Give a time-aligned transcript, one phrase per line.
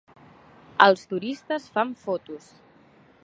[0.85, 2.49] Els turistes fan fotos.